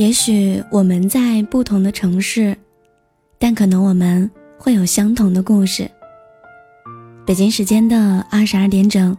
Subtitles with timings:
[0.00, 2.56] 也许我们在不同的城市，
[3.38, 5.86] 但可能我们会有相同的故事。
[7.26, 9.14] 北京时间的二十二点整，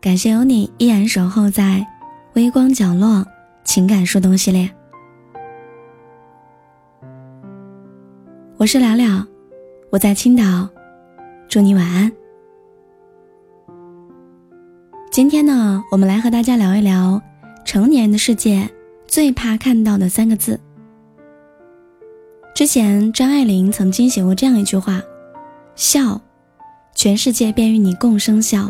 [0.00, 1.86] 感谢有你依然守候在
[2.32, 3.26] 微光角落
[3.62, 4.70] 情感树洞系列。
[8.56, 9.26] 我是了了，
[9.90, 10.66] 我在青岛，
[11.46, 12.10] 祝你晚安。
[15.10, 17.20] 今天呢，我们来和大家聊一聊
[17.66, 18.66] 成年的世界。
[19.06, 20.58] 最怕看到的三个字。
[22.54, 25.02] 之前张爱玲曾经写过这样一句话
[25.76, 26.20] ：“笑，
[26.94, 28.68] 全世界便与你共生笑；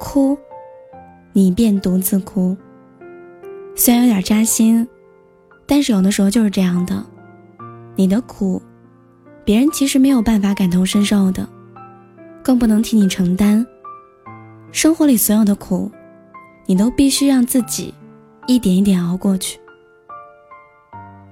[0.00, 0.36] 哭，
[1.32, 2.56] 你便独自哭。”
[3.76, 4.86] 虽然有点扎心，
[5.66, 7.04] 但是有的时候就是这样的。
[7.96, 8.60] 你的苦，
[9.44, 11.48] 别人其实没有办法感同身受的，
[12.42, 13.64] 更不能替你承担。
[14.72, 15.90] 生活里所有的苦，
[16.66, 17.94] 你都必须让自己。
[18.46, 19.58] 一点一点熬过去。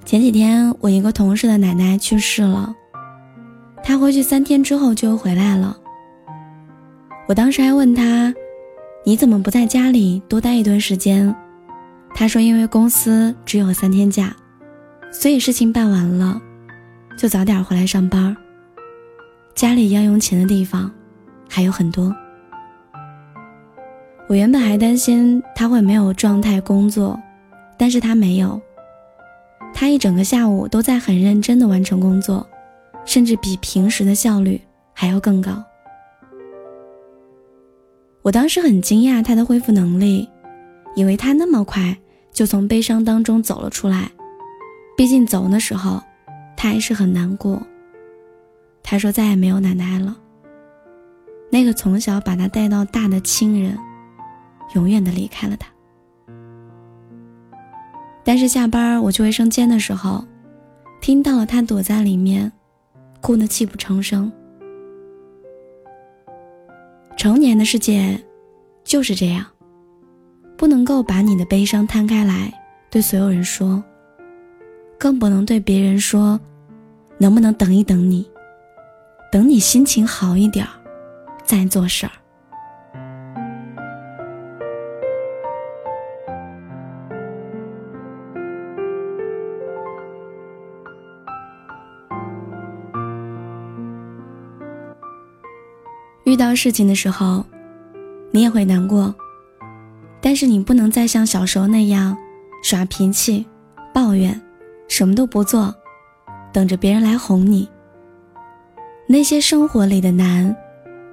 [0.04, 2.74] 前几天，我一个同事的奶奶去世了，
[3.84, 5.78] 她回去三天之后就回来了。
[7.28, 8.34] 我当时还问她
[9.06, 11.34] ：“你怎么不在家里多待一段时间？”
[12.14, 14.34] 她说：“因为公司只有三天假，
[15.12, 16.40] 所以事情办完了，
[17.16, 18.36] 就早点回来上班。
[19.54, 20.90] 家里要用钱的地方
[21.48, 22.14] 还有很多。”
[24.28, 27.20] 我原本还担心他会没有状态工作，
[27.76, 28.60] 但是他没有。
[29.74, 32.46] 他一整个下午都在很认真的完成工作，
[33.04, 34.60] 甚至比平时的效率
[34.92, 35.62] 还要更高。
[38.22, 40.28] 我当时很惊讶他的恢复能力，
[40.94, 41.96] 以为他那么快
[42.32, 44.10] 就从悲伤当中走了出来。
[44.96, 46.00] 毕竟走的时候，
[46.56, 47.60] 他还是很难过。
[48.82, 50.16] 他说再也没有奶奶了，
[51.50, 53.76] 那个从小把他带到大的亲人。
[54.74, 55.68] 永远的离开了他，
[58.24, 60.24] 但是下班我去卫生间的时候，
[61.00, 62.50] 听到了他躲在里面，
[63.20, 64.32] 哭得泣不成声。
[67.16, 68.18] 成年的世界
[68.82, 69.44] 就是这样，
[70.56, 72.52] 不能够把你的悲伤摊开来
[72.90, 73.82] 对所有人说，
[74.98, 76.40] 更不能对别人说，
[77.18, 78.26] 能不能等一等你，
[79.30, 80.66] 等你心情好一点
[81.44, 82.12] 再做事儿。
[96.24, 97.44] 遇到事情的时候，
[98.30, 99.14] 你也会难过，
[100.20, 102.16] 但是你不能再像小时候那样
[102.62, 103.44] 耍脾气、
[103.92, 104.40] 抱怨，
[104.88, 105.74] 什么都不做，
[106.52, 107.68] 等着别人来哄你。
[109.08, 110.56] 那些生活里的难，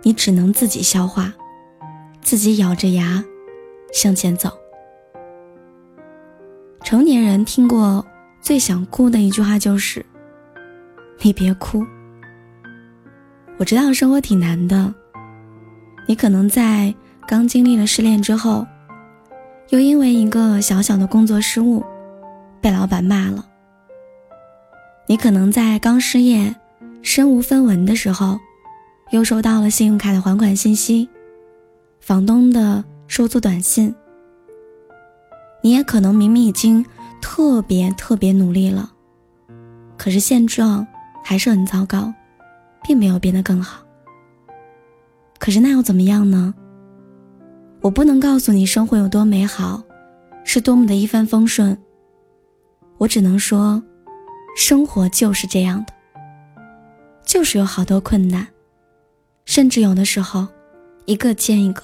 [0.03, 1.33] 你只能自己消化，
[2.21, 3.23] 自己咬着牙
[3.91, 4.51] 向前走。
[6.83, 8.05] 成年人听过
[8.41, 10.05] 最想哭的一句话就是
[11.21, 11.83] ：“你别哭。”
[13.57, 14.93] 我知道生活挺难的。
[16.09, 16.91] 你可能在
[17.27, 18.65] 刚经历了失恋之后，
[19.69, 21.85] 又因为一个小小的工作失误，
[22.59, 23.45] 被老板骂了。
[25.05, 26.55] 你可能在刚失业、
[27.03, 28.39] 身无分文的时候，
[29.11, 31.07] 又收到了信用卡的还款信息，
[32.01, 33.93] 房东的收租短信。
[35.61, 36.83] 你也可能明明已经
[37.21, 38.91] 特别特别努力了，
[39.95, 40.87] 可是现状
[41.23, 42.11] 还是很糟糕，
[42.81, 43.83] 并没有变得更好。
[45.39, 46.53] 可是那又怎么样呢？
[47.81, 49.81] 我不能告诉你生活有多美好，
[50.43, 51.75] 是多么的一帆风顺。
[52.97, 53.81] 我只能说，
[54.57, 55.93] 生活就是这样的，
[57.23, 58.45] 就是有好多困难，
[59.45, 60.45] 甚至有的时候，
[61.05, 61.81] 一个接一个。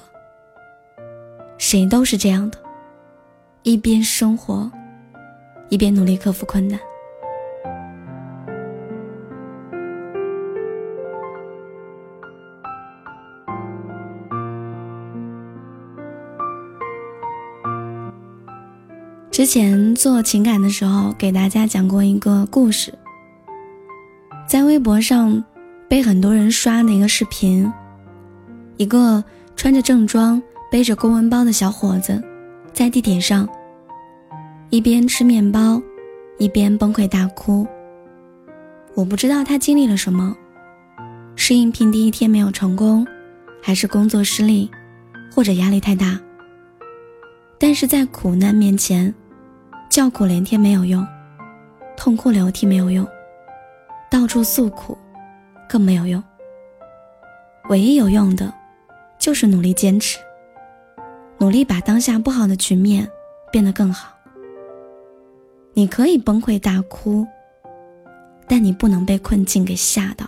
[1.57, 2.57] 谁都是这样的，
[3.63, 4.69] 一边生活，
[5.69, 6.77] 一边努力克服困难。
[19.35, 22.93] 之前做情感的时候，给大家讲过一个故事。
[24.47, 25.43] 在微博上
[25.89, 27.69] 被很多人刷的一个视频，
[28.77, 29.21] 一个
[29.57, 30.41] 穿着正装、
[30.71, 32.23] 背着公文包的小伙子，
[32.71, 33.45] 在地铁上
[34.69, 35.81] 一边吃面包，
[36.37, 37.67] 一边崩溃大哭。
[38.93, 40.33] 我不知道他经历了什么，
[41.35, 43.05] 是应聘第一天没有成功，
[43.61, 44.71] 还是工作失利，
[45.29, 46.17] 或者压力太大。
[47.59, 49.13] 但是在苦难面前。
[49.95, 51.07] 叫苦连天没有用，
[51.95, 53.07] 痛哭流涕没有用，
[54.11, 54.97] 到处诉苦
[55.69, 56.21] 更没有用。
[57.69, 58.53] 唯一有用的，
[59.17, 60.19] 就是努力坚持，
[61.37, 63.09] 努力把当下不好的局面
[63.53, 64.13] 变得更好。
[65.73, 67.25] 你可以崩溃大哭，
[68.49, 70.27] 但你不能被困境给吓到。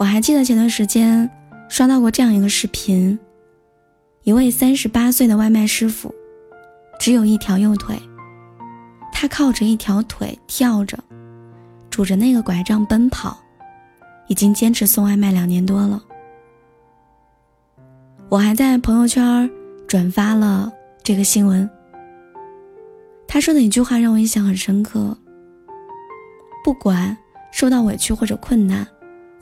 [0.00, 1.30] 我还记得前段时间
[1.68, 3.16] 刷到过这样一个视频：
[4.24, 6.12] 一位三十八岁的外卖师傅，
[7.04, 8.00] 只有一条右腿，
[9.12, 10.98] 他靠着一条腿跳着，
[11.90, 13.36] 拄着那个拐杖奔跑，
[14.26, 16.02] 已经坚持送外卖两年多了。
[18.30, 19.50] 我还在朋友圈
[19.86, 20.72] 转发了
[21.02, 21.68] 这个新闻。
[23.28, 25.14] 他说的一句话让我印象很深刻。
[26.64, 27.14] 不管
[27.52, 28.88] 受到委屈或者困难，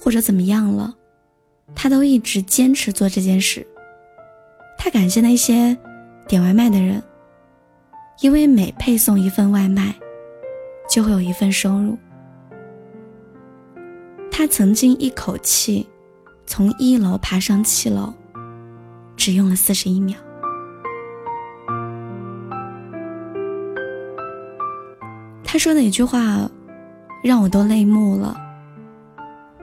[0.01, 0.93] 或者怎么样了，
[1.77, 3.65] 他都一直坚持做这件事。
[4.77, 5.79] 他感谢那些
[6.27, 7.01] 点外卖的人，
[8.21, 9.95] 因为每配送一份外卖，
[10.89, 11.99] 就会有一份收入。
[14.31, 15.87] 他曾经一口气
[16.47, 18.13] 从一楼爬上七楼，
[19.17, 20.17] 只用了四十一秒。
[25.45, 26.51] 他说的一句话，
[27.23, 28.41] 让我都泪目了。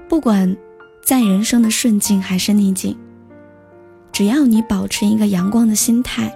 [0.08, 0.56] 不管
[1.02, 2.96] 在人生的顺境还是逆境，
[4.12, 6.32] 只要你保持一个阳光的心态，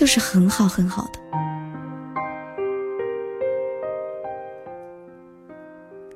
[0.00, 1.20] 就是很好很好的。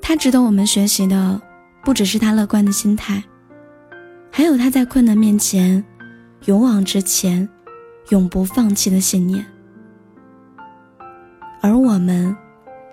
[0.01, 1.39] 他值得我们学习的，
[1.85, 3.23] 不只是他乐观的心态，
[4.33, 5.85] 还有他在困难面前
[6.47, 7.47] 勇往直前、
[8.09, 9.45] 永不放弃的信念。
[11.61, 12.35] 而我们，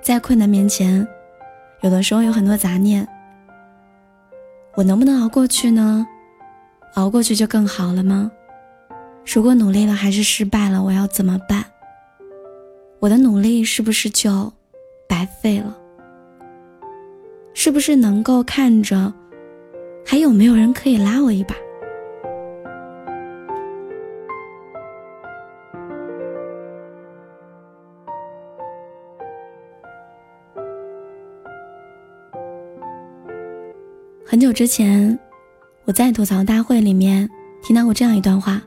[0.01, 1.07] 在困难面前，
[1.83, 3.07] 有的时候有很多杂念。
[4.75, 6.05] 我能不能熬过去呢？
[6.95, 8.29] 熬过去就更好了吗？
[9.25, 11.63] 如果努力了还是失败了，我要怎么办？
[12.99, 14.51] 我的努力是不是就
[15.07, 15.77] 白费了？
[17.53, 19.11] 是不是能够看着，
[20.05, 21.55] 还有没有人可以拉我一把？
[34.25, 35.17] 很久之前，
[35.85, 37.29] 我在吐槽大会里面
[37.63, 38.61] 听到过这样一段话：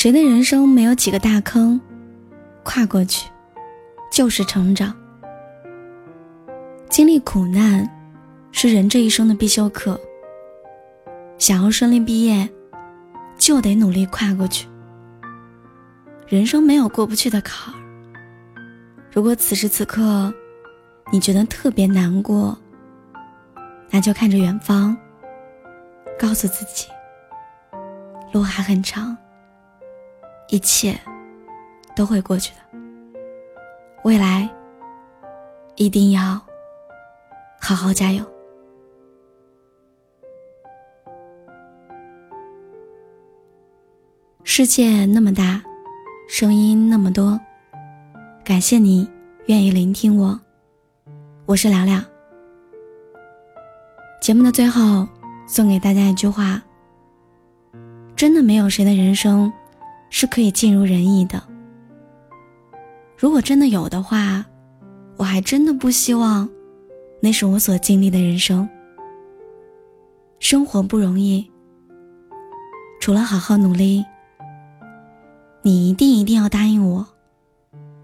[0.00, 1.80] 谁的人生没有几个大坑，
[2.62, 3.28] 跨过去
[4.12, 4.94] 就是成长。
[6.88, 7.84] 经历苦难
[8.52, 10.00] 是人这一生的必修课。
[11.36, 12.48] 想要顺利毕业，
[13.38, 14.68] 就得努力跨过去。
[16.28, 17.76] 人生没有过不去的坎儿。
[19.10, 20.32] 如果此时此刻
[21.10, 22.56] 你觉得特别难过，
[23.90, 24.96] 那就看着远方，
[26.16, 26.86] 告诉自己，
[28.32, 29.16] 路还很长，
[30.48, 30.98] 一切
[31.94, 32.80] 都会过去的。
[34.04, 34.48] 未来
[35.76, 36.40] 一定要
[37.60, 38.24] 好好加油。
[44.44, 45.62] 世界那么大，
[46.28, 47.38] 声音那么多，
[48.42, 49.08] 感谢你
[49.46, 50.40] 愿意聆听我，
[51.46, 52.02] 我是聊聊。
[54.20, 55.06] 节目的最后，
[55.46, 56.60] 送给大家一句话：
[58.16, 59.52] 真的没有谁的人生
[60.10, 61.42] 是可以尽如人意的。
[63.16, 64.44] 如果真的有的话，
[65.16, 66.48] 我还真的不希望
[67.20, 68.68] 那是我所经历的人生。
[70.38, 71.50] 生活不容易，
[73.00, 74.04] 除了好好努力，
[75.62, 77.06] 你一定一定要答应我，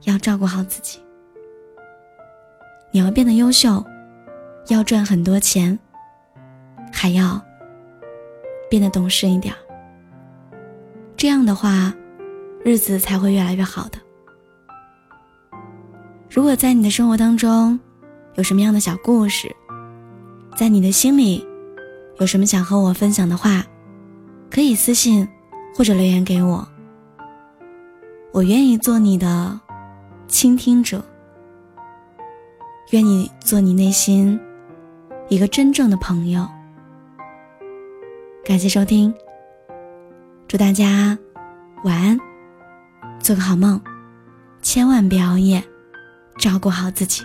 [0.03, 0.99] 要照顾好自己。
[2.91, 3.85] 你要变得优秀，
[4.69, 5.79] 要赚很多钱。
[6.97, 7.39] 还要
[8.71, 9.53] 变得懂事一点
[11.17, 11.95] 这样的话，
[12.65, 13.99] 日子才会越来越好的。
[16.29, 17.79] 如果在你的生活当中
[18.35, 19.55] 有什么样的小故事，
[20.57, 21.47] 在你的心里
[22.19, 23.65] 有什么想和我分享的话，
[24.51, 25.27] 可以私信
[25.75, 26.67] 或者留言给我，
[28.33, 29.59] 我愿意做你的
[30.27, 31.03] 倾听者，
[32.91, 34.39] 愿意做你内心
[35.29, 36.47] 一个真正的朋友。
[38.45, 39.15] 感谢收听，
[40.55, 41.19] 祝大家
[41.83, 42.17] 晚安，
[43.19, 43.81] 做个好梦，
[44.63, 45.61] 千万别熬夜，
[46.39, 47.25] 照顾好自己。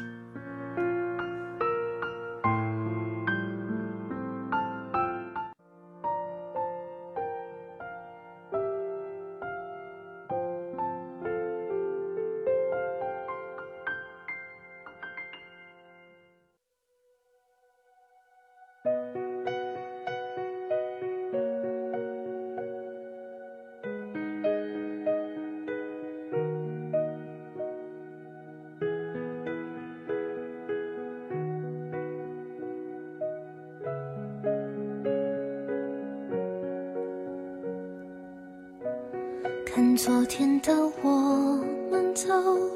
[40.02, 42.30] 昨天的我们走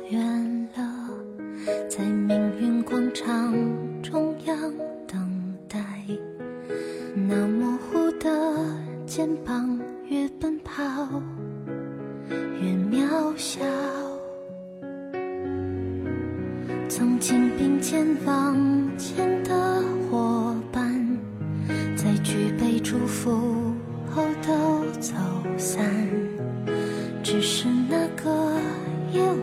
[0.09, 1.09] 远了，
[1.89, 2.72] 在命运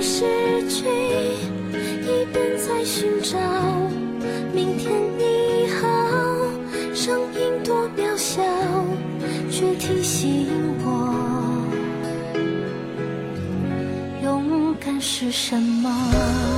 [0.00, 0.24] 失
[0.68, 0.84] 去，
[2.02, 3.38] 一边在寻找。
[4.52, 5.88] 明天你好，
[6.94, 8.42] 声音多渺小，
[9.50, 10.46] 却提醒
[10.84, 11.14] 我，
[14.22, 16.57] 勇敢是什么。